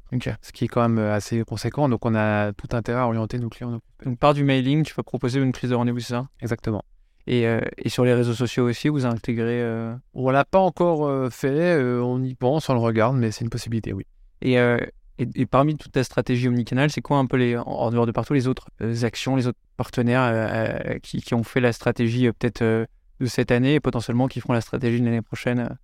[0.42, 1.88] Ce qui est quand même assez conséquent.
[1.88, 3.68] Donc, on a tout intérêt à orienter nos clients.
[3.68, 3.80] à nos.
[4.04, 6.26] Donc par du mailing, tu vas proposer une prise de rendez-vous, c'est ça?
[6.40, 6.84] Exactement.
[7.30, 9.60] Et, euh, et sur les réseaux sociaux aussi, vous intégrez.
[9.62, 13.30] euh, On l'a pas encore euh, fait, euh, on y pense, on le regarde, mais
[13.30, 14.06] c'est une possibilité, oui.
[14.40, 17.90] Et, et, et parmi toute ta stratégie omnicanal, c'est quoi un peu les, en, en
[17.90, 18.68] dehors de partout les autres
[19.02, 23.80] actions, les autres partenaires qui, qui ont fait la stratégie peut-être de cette année et
[23.80, 25.76] potentiellement qui feront la stratégie de l'année prochaine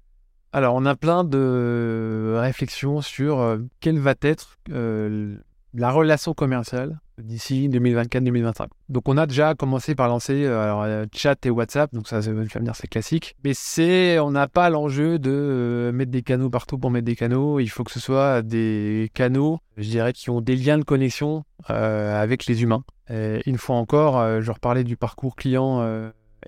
[0.52, 8.66] Alors, on a plein de réflexions sur quelle va être la relation commerciale d'ici 2024-2025.
[8.88, 12.22] Donc, on a déjà commencé par lancer euh, alors, euh, chat et WhatsApp, donc ça,
[12.22, 13.35] ça veut dire c'est classique.
[13.44, 17.16] Mais c'est, on n'a pas l'enjeu de euh, mettre des canaux partout pour mettre des
[17.16, 17.61] canaux.
[17.61, 21.44] Il faut que ce soit des canaux, je dirais, qui ont des liens de connexion
[21.70, 22.85] euh, avec les humains.
[23.11, 25.87] Et une fois encore, euh, je reparlais du parcours client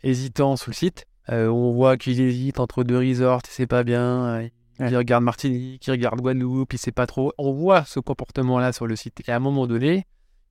[0.02, 1.06] hésitant sur le site.
[1.30, 4.40] Euh, on voit qu'il hésite entre deux resorts, sait pas bien.
[4.42, 4.96] Il Ouais.
[4.96, 7.32] regarde Martinique, il regarde Guadeloupe, il sait pas trop.
[7.38, 9.26] On voit ce comportement-là sur le site.
[9.26, 10.06] Et à un moment donné,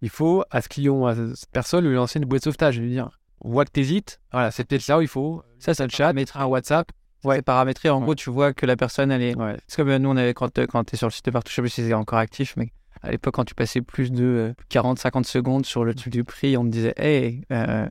[0.06, 2.80] il faut à ce client, à cette personne, lui lancer une boîte de sauvetage.
[2.80, 3.10] Lui dire,
[3.41, 4.20] on voit que tu hésites.
[4.32, 5.41] Voilà, c'est peut-être là où il faut.
[5.58, 6.91] Ça, c'est un chat, mettre un WhatsApp.
[7.24, 7.41] Ouais.
[7.41, 8.04] Paramétré, en Ouais.
[8.04, 9.36] gros, tu vois que la personne, elle est.
[9.36, 9.58] Ouais.
[9.68, 11.32] C'est comme euh, nous, on avait, quand, euh, quand tu es sur le site de
[11.32, 12.72] partout, je sais pas si c'est encore actif, mais
[13.06, 16.63] à l'époque, quand tu passais plus de 40-50 secondes sur le truc du prix, on
[16.63, 17.41] te disait, hey,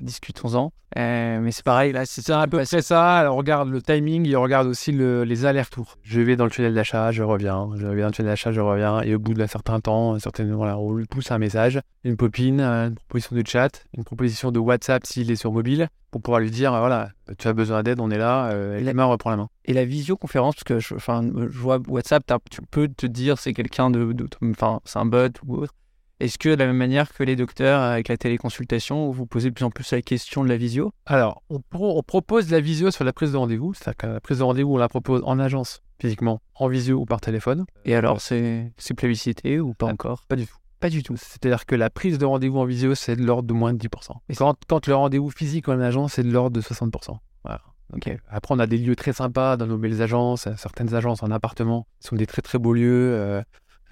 [0.00, 0.72] discutons-en.
[0.96, 3.28] mais c'est pareil, là, c'est un peu c'est ça.
[3.30, 5.98] on regarde le timing, il regarde aussi les allers-retours.
[6.02, 7.70] Je vais dans le tunnel d'achat, je reviens.
[7.76, 9.02] Je vais dans le tunnel d'achat, je reviens.
[9.02, 12.60] Et au bout d'un certain temps, certaines, voilà, on lui pousse un message, une popine,
[12.60, 16.52] une proposition de chat, une proposition de WhatsApp s'il est sur mobile, pour pouvoir lui
[16.52, 19.48] dire, voilà, tu as besoin d'aide, on est là, et la main reprend la main.
[19.64, 23.90] Et la visioconférence, parce que je, je vois WhatsApp, tu peux te dire c'est quelqu'un
[23.90, 25.74] de, enfin, c'est un bot ou autre.
[26.20, 29.54] Est-ce que de la même manière que les docteurs avec la téléconsultation, vous posez de
[29.54, 30.92] plus en plus la question de la visio?
[31.04, 31.60] Alors, on,
[32.04, 33.74] propose la visio sur la prise de rendez-vous.
[33.74, 37.06] C'est-à-dire que la prise de rendez-vous, on la propose en agence, physiquement, en visio ou
[37.06, 37.64] par téléphone.
[37.84, 40.22] Et alors, c'est plébiscité ou pas encore?
[40.28, 40.54] Pas du tout.
[40.84, 41.16] Pas du tout.
[41.16, 43.88] C'est-à-dire que la prise de rendez-vous en visio, c'est de l'ordre de moins de 10%.
[44.28, 47.16] Et quand, quand le rendez-vous physique en agence, c'est de l'ordre de 60%.
[47.42, 47.62] Voilà.
[48.28, 51.86] Après, on a des lieux très sympas dans nos belles agences, certaines agences en appartement
[52.00, 53.42] sont des très très beaux lieux euh,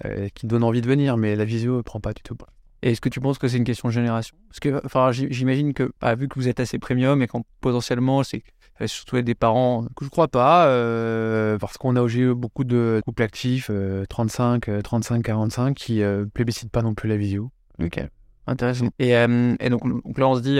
[0.05, 2.37] euh, qui donnent envie de venir, mais la visio ne prend pas du tout.
[2.83, 4.37] Et est-ce que tu penses que c'est une question de génération?
[4.49, 8.21] Parce que enfin, j'imagine que, bah, vu que vous êtes assez premium et quand potentiellement
[8.21, 8.43] c'est
[8.85, 9.85] surtout des parents.
[9.95, 13.69] Que je crois pas, euh, parce qu'on a eu beaucoup de couples actifs,
[14.09, 17.51] 35, 35, 45, qui ne plébiscitent pas non plus la visio.
[17.81, 17.99] Ok,
[18.47, 18.89] intéressant.
[18.99, 20.59] Et, et donc, donc, là, on se dit,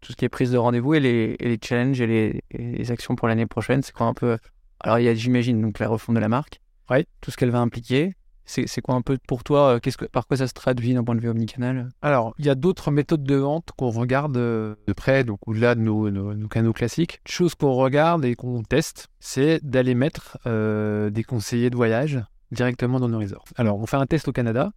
[0.00, 3.28] tout ce qui est prise de rendez-vous et les, les challenges et les, actions pour
[3.28, 4.38] l'année prochaine, c'est quoi un peu?
[4.80, 7.06] Alors, il y a, j'imagine, donc la refonte de la marque, ouais.
[7.20, 8.14] tout ce qu'elle va impliquer.
[8.46, 11.20] C'est quoi un peu pour toi euh, Par quoi ça se traduit d'un point de
[11.20, 11.88] vue omnicanal?
[12.00, 15.74] Alors, il y a d'autres méthodes de vente qu'on regarde euh, de près, donc au-delà
[15.74, 17.20] de nos, nos, canaux classiques.
[17.26, 22.22] Une chose qu'on regarde et qu'on teste, c'est d'aller mettre euh, des conseillers de voyage
[22.52, 23.44] directement dans nos resorts.
[23.56, 24.72] Alors, on fait un test au Canada.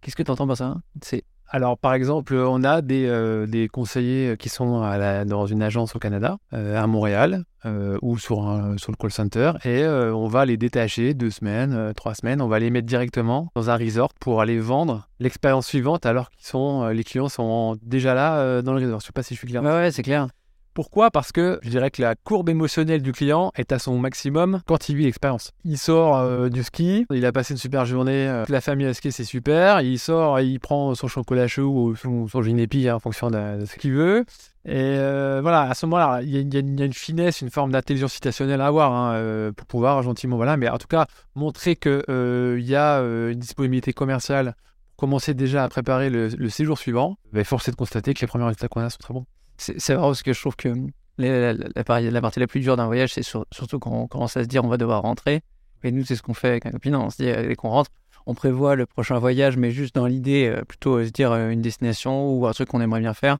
[0.00, 0.76] Qu'est-ce que tu entends par ça?
[1.02, 4.80] C'est alors, par exemple, on a des, euh, des conseillers qui sont
[5.26, 8.38] dans une agence au Canada, euh, à Montréal, euh, ou sur,
[8.76, 12.60] sur le call center, et on va les détacher deux semaines, trois semaines, on va
[12.60, 17.04] les mettre directement dans un resort pour aller vendre l'expérience suivante alors qu'ils sont, les
[17.04, 19.00] clients sont déjà là dans le resort.
[19.00, 19.62] Je ne sais pas si je suis clair.
[19.62, 20.28] Ouais, ouais c'est clair.
[20.72, 21.10] Pourquoi?
[21.10, 24.88] Parce que je dirais que la courbe émotionnelle du client est à son maximum quand
[24.88, 25.50] il vit l'expérience.
[25.64, 28.94] Il sort euh, du ski, il a passé une super journée, euh, la famille a
[28.94, 29.80] ski, c'est super.
[29.80, 33.64] Il sort, il prend son chocolat chaud ou son, son ginépi hein, en fonction de,
[33.66, 34.24] ce qu'il veut.
[34.64, 38.60] Et euh, voilà, à ce moment-là, il y, a une finesse, une forme d'intelligence citationnelle
[38.60, 40.56] à avoir hein, pour pouvoir gentiment, voilà.
[40.56, 44.54] Mais en tout cas, montrer qu'il y a une disponibilité commerciale
[44.96, 48.44] commencer déjà à préparer le, séjour suivant, bah, force est de constater que les premiers
[48.44, 49.24] résultats qu'on a sont très bons
[49.60, 50.74] c'est vrai parce que je trouve que
[51.18, 54.48] la, la, partie la plus dure d'un voyage, c'est surtout quand on commence à se
[54.48, 55.42] dire on va devoir rentrer.
[55.82, 56.94] Et nous, c'est ce qu'on fait avec un copine.
[56.94, 57.90] On se dit, dès qu'on rentre,
[58.26, 61.50] on prévoit le prochain voyage, mais juste dans l'idée, euh, plutôt euh, se dire euh,
[61.50, 63.38] une destination ou un truc qu'on aimerait bien faire.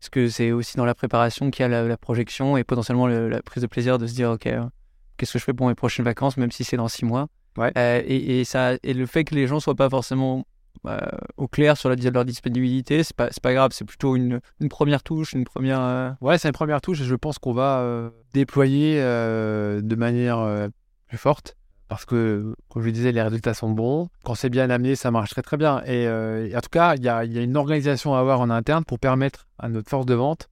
[0.00, 3.40] Parce que c'est aussi dans la préparation qu'il y a la, projection et potentiellement la
[3.42, 4.48] prise de plaisir de se dire, OK,
[5.16, 7.28] qu'est-ce que je fais pour mes prochaines vacances, même si c'est dans six mois.
[7.56, 7.70] Ouais.
[7.76, 10.44] et, et, ça, et le fait que les gens soient pas forcément
[11.36, 13.02] au clair sur la, leur disponibilité.
[13.02, 15.80] C'est pas, pas grave, c'est plutôt une, une, première touche, une première.
[15.80, 19.94] Euh, ouais, c'est une première touche et je pense qu'on va euh, déployer euh, de
[19.94, 20.68] manière
[21.08, 21.56] plus forte.
[21.88, 24.08] Parce que, comme je le disais, les résultats sont bons.
[24.24, 25.82] Quand c'est bien amené, ça marche très très bien.
[25.84, 28.84] Et, en tout cas, il y a, y a, une organisation à avoir en interne
[28.84, 30.48] pour permettre à notre force de vente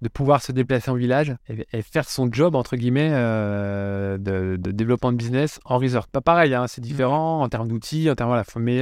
[0.00, 5.10] de pouvoir se déplacer en village et, faire son job, entre guillemets, de, de, développement
[5.10, 6.06] de business en resort.
[6.06, 8.80] Pas pareil, hein, c'est différent en termes d'outils, en termes, voilà, mais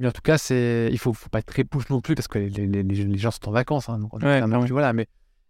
[0.00, 2.26] mais en tout cas, c'est, il faut, faut pas être très push non plus parce
[2.26, 3.90] que les, les, les gens sont en vacances.
[3.90, 5.06] Hein, donc voilà, mais,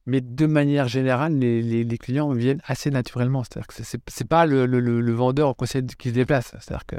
[0.07, 3.45] mais de manière générale, les, clients viennent assez naturellement.
[3.45, 5.69] C'est-à-dire que c'est, c'est pas le, le, le vendeur qui
[6.09, 6.53] se déplace.
[6.59, 6.97] C'est-à-dire que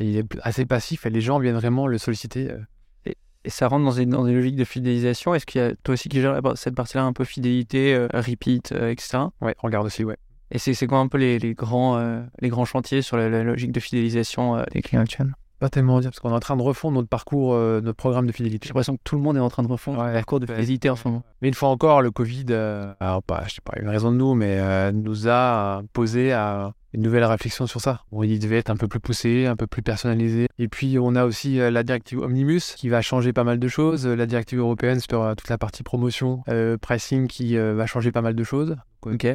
[0.00, 2.52] il est assez passif et les gens viennent vraiment le solliciter.
[2.52, 2.58] Euh.
[3.06, 5.34] Et, et ça rentre dans des, dans des logiques de fidélisation.
[5.34, 8.70] Est-ce qu'il y a toi aussi qui gère cette partie-là un peu fidélité, euh, repeat,
[8.70, 9.18] euh, etc.
[9.40, 10.16] Ouais, on regarde aussi, ouais.
[10.52, 12.00] Et c'est, c'est quoi un peu les, les grands,
[12.40, 15.34] les grands chantiers sur la, la logique de fidélisation des clients actuels?
[15.58, 18.26] Pas tellement dire, parce qu'on est en train de refondre notre parcours, euh, notre programme
[18.26, 18.66] de fidélité.
[18.66, 20.90] J'ai l'impression que tout le monde est en train de refondre le parcours de fidélité
[20.90, 21.22] en ce moment.
[21.42, 24.16] Mais une fois encore, le Covid, euh, alors pas, je sais pas, une raison de
[24.16, 28.02] nous, mais euh, nous a posé à une nouvelle réflexion sur ça.
[28.12, 30.48] Bon, il devait être un peu plus poussé, un peu plus personnalisé.
[30.58, 34.06] Et puis, on a aussi la directive Omnibus qui va changer pas mal de choses.
[34.06, 36.42] La directive européenne sur toute la partie promotion,
[36.80, 38.76] pricing qui va changer pas mal de choses.
[39.02, 39.26] Ok.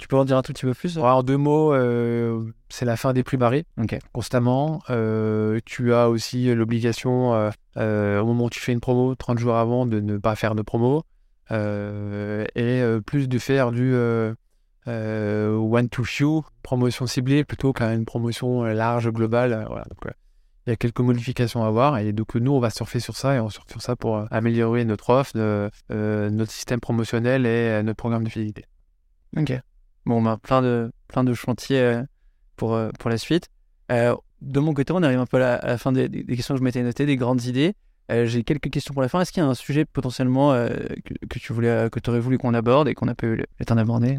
[0.00, 0.96] Tu peux en dire un tout petit peu plus?
[0.96, 3.66] En deux mots, euh, c'est la fin des prix barrés,
[4.14, 4.80] constamment.
[4.88, 9.56] Euh, tu as aussi l'obligation, euh, au moment où tu fais une promo, 30 jours
[9.56, 11.02] avant, de ne pas faire de promo.
[11.50, 13.94] et plus de faire du
[14.86, 19.66] one-to-few, promotion ciblée, plutôt qu'une promotion large, globale.
[19.68, 19.84] Voilà.
[20.66, 21.98] il y a quelques modifications à voir.
[21.98, 24.86] Et donc, nous, on va surfer sur ça et on surfe sur ça pour améliorer
[24.86, 25.32] notre offre,
[25.90, 28.64] notre système promotionnel et notre programme de fidélité.
[29.36, 29.60] Ok.
[30.06, 32.02] Bon, on a plein de, plein de chantiers euh,
[32.56, 33.48] pour, euh, pour la suite.
[33.92, 36.64] Euh, de mon côté, on arrive un peu à la, fin des, questions que je
[36.64, 37.74] m'étais notées, des grandes idées.
[38.24, 39.20] J'ai quelques questions pour la fin.
[39.20, 42.88] Est-ce qu'il y a un sujet potentiellement que, tu voulais, que aurais voulu qu'on aborde
[42.88, 44.18] et qu'on a pu le temps d'aborder?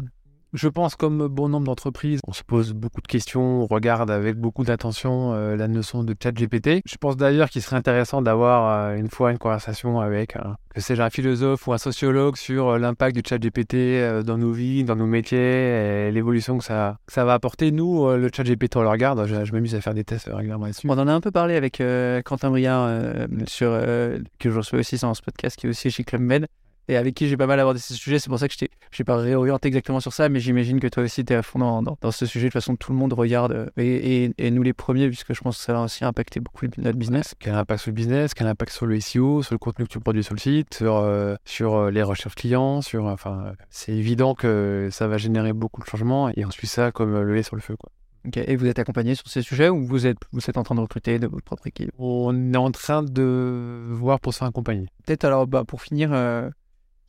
[0.52, 4.36] Je pense, comme bon nombre d'entreprises, on se pose beaucoup de questions, on regarde avec
[4.36, 6.82] beaucoup d'attention euh, la notion de chat GPT.
[6.84, 10.40] Je pense d'ailleurs qu'il serait intéressant d'avoir euh, une fois une conversation avec, euh,
[10.74, 14.84] que sais-je, un philosophe ou un sociologue sur l'impact du chat GPT dans nos vies,
[14.84, 17.72] dans nos métiers et l'évolution que ça, va apporter.
[17.72, 19.26] Nous, le chat GPT, on le regarde.
[19.26, 20.86] Je, m'amuse à faire des tests régulièrement dessus.
[20.88, 21.82] On en a un peu parlé avec
[22.24, 22.88] Quentin Briard,
[23.28, 26.46] que je reçois aussi dans ce podcast, qui est aussi chez Club Med
[26.88, 28.18] et avec qui j'ai pas mal abordé ce sujet.
[28.18, 31.02] C'est pour ça que je n'ai pas réorienté exactement sur ça, mais j'imagine que toi
[31.02, 32.46] aussi, tu es à fond dans, dans, ce sujet.
[32.46, 35.40] De toute façon, tout le monde regarde, euh, et, et, nous les premiers, puisque je
[35.40, 37.34] pense que ça va aussi impacter beaucoup notre business.
[37.38, 40.00] Quel impact sur le business, quel impact sur le SEO, sur le contenu que tu
[40.00, 44.34] produis sur le site, sur, euh, sur euh, les recherches clients, sur, enfin, c'est évident
[44.34, 47.56] que ça va générer beaucoup de changements, et on suit ça comme le lait sur
[47.56, 47.76] le feu.
[47.76, 47.90] Quoi.
[48.36, 50.80] Et vous êtes accompagné sur ces sujets ou vous êtes, vous êtes en train de
[50.80, 51.90] recruter de votre propre équipe?
[51.98, 54.86] On est en train de voir pour s'accompagner.
[55.04, 56.12] Peut-être alors, bah, pour finir,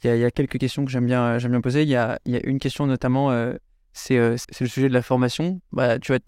[0.04, 1.84] il y, a quelques questions que j'aime bien, poser.
[1.84, 3.54] Il y a, une question notamment, euh,
[4.12, 5.62] euh, c'est le sujet de la formation.
[5.72, 6.20] Bah, tu vois,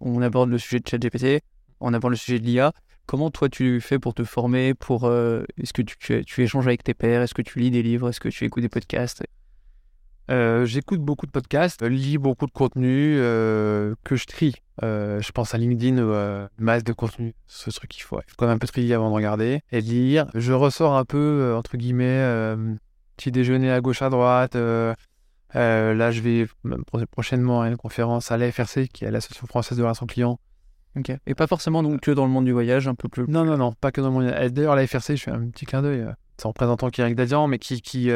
[0.00, 1.42] on aborde le sujet de ChatGPT,
[1.80, 2.72] on aborde le sujet de l'IA.
[3.06, 6.94] Comment toi tu fais pour te former euh, Est-ce que tu, tu, échanges avec tes
[6.94, 7.22] pairs?
[7.22, 8.08] Est-ce que tu lis des livres?
[8.10, 9.22] Est-ce que tu écoutes des podcasts?
[10.64, 14.54] J'écoute beaucoup de podcasts, lis beaucoup de contenu que je trie.
[14.80, 18.56] je pense à LinkedIn, masse de contenu, ce truc qu'il faut, il faut quand même
[18.56, 20.26] un peu trier avant de regarder et de lire.
[20.34, 22.56] Je ressors un peu, entre guillemets,
[23.22, 24.56] petit déjeuner à gauche à droite.
[24.56, 24.94] Euh,
[25.54, 26.46] euh, là, je vais
[27.10, 30.40] prochainement à une conférence à l'AFRC, qui est l'Association française de relations clients.
[30.96, 31.12] Ok.
[31.26, 33.24] Et pas forcément donc que dans le monde du voyage, un peu plus.
[33.28, 34.50] Non, non, non, pas que dans le monde.
[34.50, 36.00] D'ailleurs, l'AFRC, je fais un petit clin d'œil.
[36.00, 38.10] Euh, c'est en représentant Kiric Dadian, mais qui, qui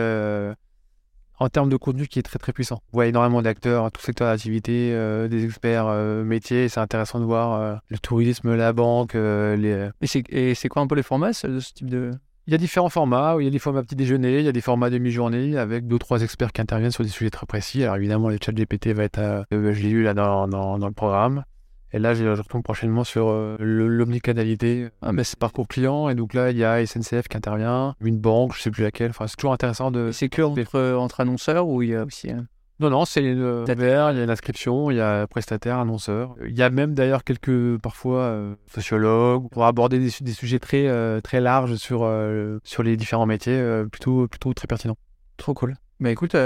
[1.39, 2.77] en termes de contenu, qui est très très puissant.
[2.77, 4.91] Vous voyez énormément d'acteurs, tout secteur d'activité,
[5.29, 5.87] des experts
[6.25, 6.69] métiers.
[6.69, 9.91] C'est intéressant de voir le tourisme, la banque, les.
[10.31, 12.11] Et c'est quoi un peu les formats de ce type de
[12.47, 13.37] il y a différents formats.
[13.41, 15.97] Il y a des formats petit déjeuner, il y a des formats demi-journée avec deux
[15.97, 17.83] ou trois experts qui interviennent sur des sujets très précis.
[17.83, 20.93] Alors évidemment, le chat GPT va être, euh, je l'ai lu là dans, dans, le
[20.93, 21.45] programme.
[21.93, 26.09] Et là, je retourne prochainement sur euh, l'omnicanalité, ah, mais c'est parcours client.
[26.09, 29.11] Et donc là, il y a SNCF qui intervient, une banque, je sais plus laquelle.
[29.11, 30.11] Enfin, c'est toujours intéressant de.
[30.13, 32.31] C'est que entre, entre annonceurs ou il y a aussi.
[32.79, 36.37] Non, non, c'est le vert, il y a l'inscription, il y a prestataire, annonceur.
[36.47, 41.23] Il y a même d'ailleurs quelques, parfois, euh, sociologues pour aborder des, sujets très, euh,
[41.23, 44.99] très larges sur, euh, sur les différents métiers, plutôt, plutôt très pertinents.
[45.39, 45.77] Trop cool.
[46.01, 46.37] Bah écoute,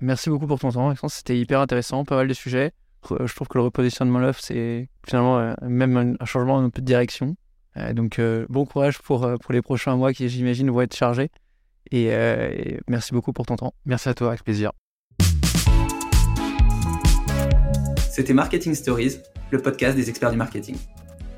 [0.00, 2.70] merci beaucoup pour ton temps, C'était hyper intéressant, pas mal de sujets.
[3.08, 7.34] Je trouve que le repositionnement l'offre, c'est finalement même un changement un peu de direction.
[7.94, 11.30] donc, bon courage pour, pour les prochains mois qui, j'imagine, vont être chargés.
[11.90, 13.74] et merci beaucoup pour ton temps.
[13.84, 14.70] Merci à toi, avec plaisir.
[18.20, 19.16] C'était Marketing Stories,
[19.50, 20.76] le podcast des experts du marketing.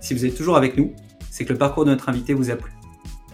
[0.00, 0.92] Si vous êtes toujours avec nous,
[1.30, 2.72] c'est que le parcours de notre invité vous a plu.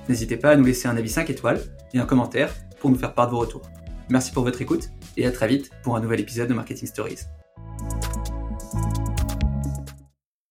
[0.06, 1.58] N'hésitez pas à nous laisser un avis 5 étoiles
[1.94, 3.62] et un commentaire pour nous faire part de vos retours.
[4.10, 7.20] Merci pour votre écoute et à très vite pour un nouvel épisode de Marketing Stories.